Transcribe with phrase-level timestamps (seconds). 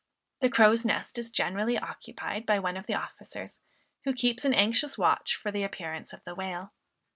[0.39, 3.59] The crow's nest is generally occupied by one of the officers,
[4.03, 6.73] who keeps an anxious watch for the appearance of a whale.